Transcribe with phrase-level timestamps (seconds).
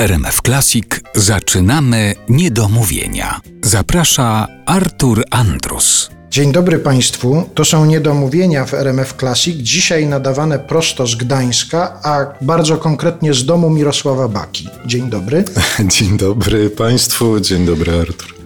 [0.00, 3.40] RMF Classic zaczynamy niedomówienia.
[3.64, 6.10] Zaprasza Artur Andrus.
[6.30, 7.50] Dzień dobry Państwu.
[7.54, 13.44] To są niedomówienia w RMF Classic, dzisiaj nadawane prosto z Gdańska, a bardzo konkretnie z
[13.44, 14.68] domu Mirosława Baki.
[14.86, 15.44] Dzień dobry.
[15.98, 18.39] Dzień dobry Państwu, dzień dobry Artur.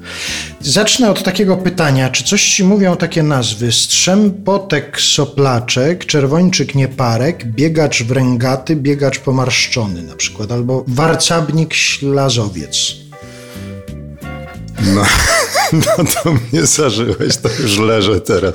[0.61, 2.11] Zacznę od takiego pytania.
[2.11, 3.73] Czy coś ci mówią takie nazwy?
[3.73, 12.76] Strzempotek soplaczek, czerwończyk nieparek, biegacz wręgaty, biegacz pomarszczony na przykład, albo warcabnik ślazowiec.
[14.95, 15.03] No,
[15.86, 18.54] no to mnie zażyłeś, to już leżę teraz.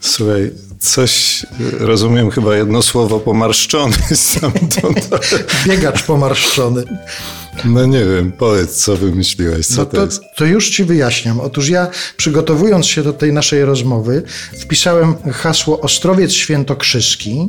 [0.00, 0.50] Słuchaj,
[0.80, 1.46] coś,
[1.78, 5.08] rozumiem chyba jedno słowo pomarszczony stamtąd.
[5.66, 6.84] Biegacz pomarszczony.
[7.64, 10.22] No nie wiem, powiedz, co wymyśliłeś, co no to, to jest?
[10.36, 11.40] To już ci wyjaśniam.
[11.40, 14.22] Otóż ja, przygotowując się do tej naszej rozmowy,
[14.58, 17.48] wpisałem hasło Ostrowiec Świętokrzyski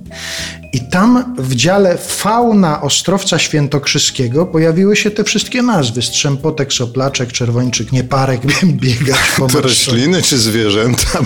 [0.73, 6.01] i tam w dziale fauna Ostrowca Świętokrzyskiego pojawiły się te wszystkie nazwy.
[6.01, 8.41] Strzempotek, soplaczek, czerwończyk, nieparek,
[8.81, 11.19] biegacz, To rośliny czy zwierzęta?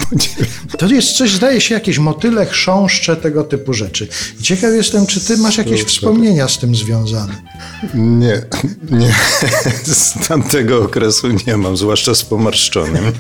[0.80, 4.08] To jest coś, zdaje się, jakieś motyle, chrząszcze, tego typu rzeczy.
[4.42, 5.94] Ciekaw jestem, czy ty masz jakieś Super.
[5.94, 7.34] wspomnienia z tym związane.
[7.94, 8.42] Nie,
[8.92, 9.16] nie,
[9.84, 13.12] z tamtego okresu nie mam, zwłaszcza z pomarszczonym.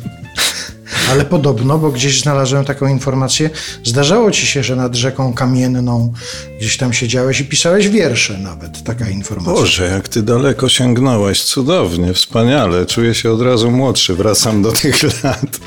[1.11, 3.49] Ale podobno, bo gdzieś znalazłem taką informację,
[3.83, 6.13] zdarzało ci się, że nad rzeką kamienną
[6.59, 9.53] gdzieś tam siedziałeś i pisałeś wiersze nawet, taka informacja.
[9.53, 15.03] Boże, jak ty daleko sięgnąłeś, cudownie, wspaniale, czuję się od razu młodszy, wracam do tych
[15.23, 15.59] lat.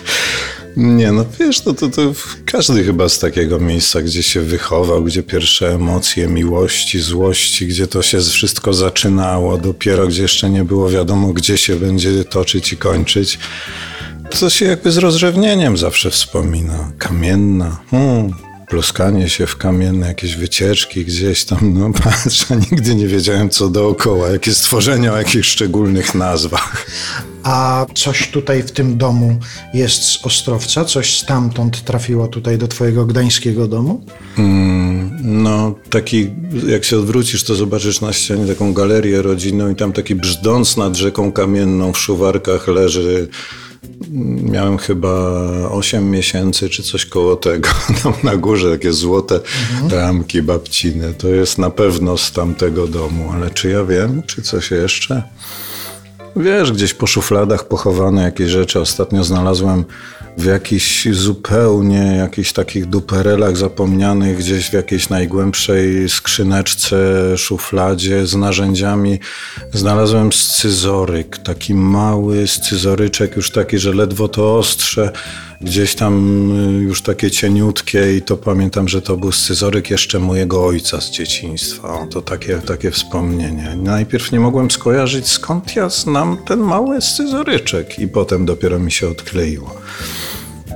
[0.76, 2.12] Nie, no wiesz, to, to, to
[2.44, 8.02] każdy chyba z takiego miejsca, gdzie się wychował, gdzie pierwsze emocje miłości, złości, gdzie to
[8.02, 13.38] się wszystko zaczynało, dopiero gdzie jeszcze nie było wiadomo, gdzie się będzie toczyć i kończyć.
[14.30, 16.92] To się jakby z rozrzewnieniem zawsze wspomina.
[16.98, 18.32] Kamienna, hmm,
[18.68, 24.28] pluskanie się w kamienne, jakieś wycieczki gdzieś tam, no patrz, nigdy nie wiedziałem co dookoła,
[24.28, 26.86] jakie stworzenia o jakichś szczególnych nazwach.
[27.48, 29.38] A coś tutaj w tym domu
[29.74, 30.84] jest z Ostrowca?
[30.84, 34.04] Coś stamtąd trafiło tutaj do twojego gdańskiego domu?
[35.22, 36.30] No, taki,
[36.66, 40.96] jak się odwrócisz, to zobaczysz na ścianie taką galerię rodzinną i tam taki brzdąc nad
[40.96, 43.28] rzeką kamienną w szuwarkach leży.
[44.42, 45.10] Miałem chyba
[45.70, 47.68] 8 miesięcy czy coś koło tego.
[48.02, 49.40] Tam na górze takie złote
[49.90, 51.14] ramki babcine.
[51.14, 55.22] To jest na pewno z tamtego domu, ale czy ja wiem, czy coś jeszcze?
[56.38, 58.80] Wiesz, gdzieś po szufladach pochowane jakieś rzeczy.
[58.80, 59.84] Ostatnio znalazłem
[60.38, 66.96] w jakichś zupełnie jakichś takich duperelach zapomnianych, gdzieś w jakiejś najgłębszej skrzyneczce,
[67.38, 69.18] szufladzie z narzędziami.
[69.72, 75.12] Znalazłem scyzoryk, taki mały scyzoryczek, już taki, że ledwo to ostrze.
[75.60, 76.50] Gdzieś tam
[76.80, 81.10] y, już takie cieniutkie i to pamiętam, że to był scyzoryk jeszcze mojego ojca z
[81.10, 81.88] dzieciństwa.
[81.88, 83.76] O, to takie, takie wspomnienie.
[83.76, 89.08] Najpierw nie mogłem skojarzyć, skąd ja znam ten mały scyzoryczek i potem dopiero mi się
[89.08, 89.80] odkleiło.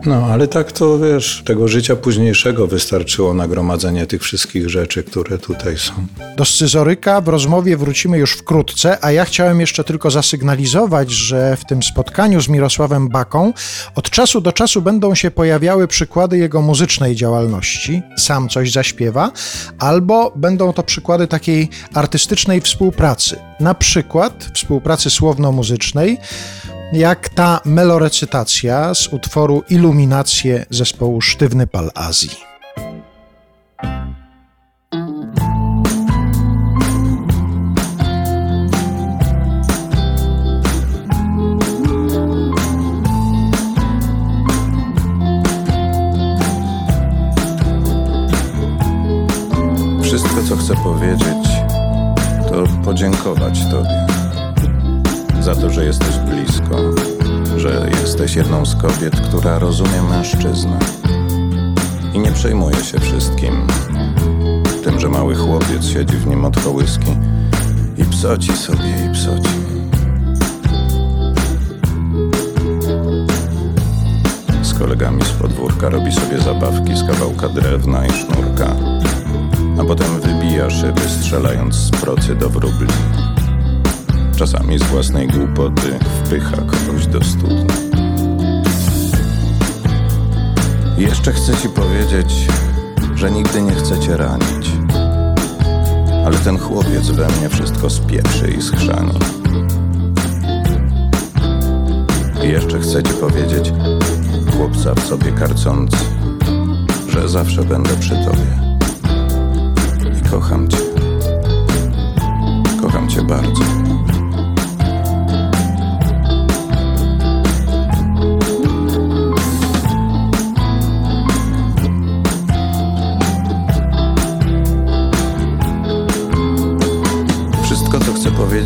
[0.07, 5.79] No, ale tak to wiesz, tego życia późniejszego wystarczyło nagromadzenie tych wszystkich rzeczy, które tutaj
[5.79, 5.93] są.
[6.37, 11.65] Do scyzoryka w rozmowie wrócimy już wkrótce, a ja chciałem jeszcze tylko zasygnalizować, że w
[11.65, 13.53] tym spotkaniu z Mirosławem Baką
[13.95, 19.31] od czasu do czasu będą się pojawiały przykłady jego muzycznej działalności, sam coś zaśpiewa,
[19.79, 26.19] albo będą to przykłady takiej artystycznej współpracy, na przykład współpracy słowno-muzycznej,
[26.93, 32.31] jak ta melorecytacja z utworu Iluminacje zespołu Sztywny Pal Azji.
[50.03, 51.49] Wszystko, co chcę powiedzieć,
[52.49, 54.22] to podziękować Tobie
[55.43, 56.77] za to, że jesteś blisko,
[57.57, 60.79] że jesteś jedną z kobiet, która rozumie mężczyznę
[62.15, 63.67] i nie przejmuje się wszystkim.
[64.85, 67.17] Tym, że mały chłopiec siedzi w nim od kołyski
[67.99, 69.51] i psoci sobie i psoci.
[74.63, 78.77] Z kolegami z podwórka robi sobie zabawki z kawałka drewna i sznurka
[79.81, 82.87] a potem wybija szyby strzelając z procy do wróbli.
[84.37, 87.67] Czasami z własnej głupoty wpycha kogoś do studni.
[90.99, 92.49] Jeszcze chcę ci powiedzieć,
[93.15, 94.71] że nigdy nie chcę cię ranić.
[96.27, 99.19] Ale ten chłopiec we mnie wszystko spieprzy i schrzani.
[102.43, 103.73] Jeszcze chcę ci powiedzieć,
[104.57, 105.97] chłopca w sobie karcący,
[107.09, 108.79] że zawsze będę przy tobie.
[110.21, 110.79] I kocham cię.
[112.83, 113.63] Kocham cię bardzo.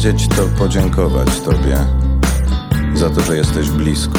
[0.06, 1.78] Powiedzieć, to podziękować Tobie
[2.94, 4.18] za to, że jesteś blisko,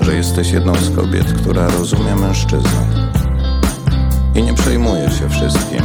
[0.00, 3.10] że jesteś jedną z kobiet, która rozumie mężczyznę.
[4.34, 5.80] I nie przejmuje się wszystkim,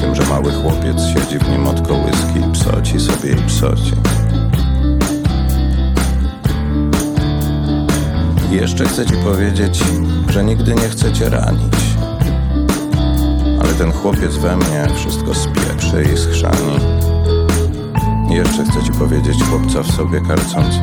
[0.00, 3.92] tym, że mały chłopiec siedzi w nim od kołyski i psoci sobie i psoci.
[8.52, 9.84] I jeszcze chcę ci powiedzieć,
[10.28, 11.74] że nigdy nie chcę cię ranić.
[13.60, 16.02] Ale ten chłopiec we mnie wszystko spieprzy
[18.98, 20.74] powiedzieć, chłopca w sobie karcąc,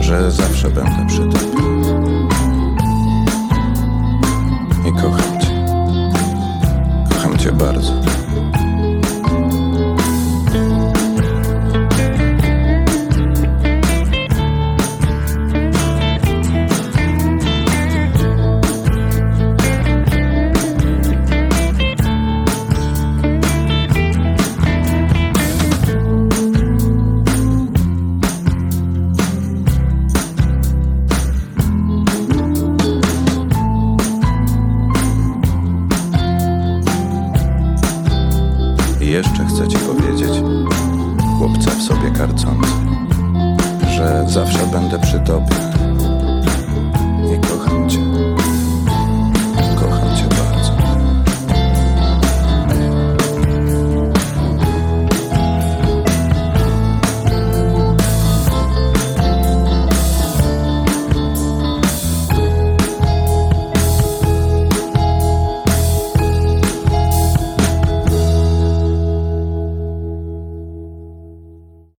[0.00, 1.62] że zawsze będę przy tobie.
[4.88, 5.64] I kocham cię.
[7.08, 8.17] Kocham cię bardzo.
[42.18, 42.72] Karcący,
[43.96, 45.67] że zawsze będę przy tobie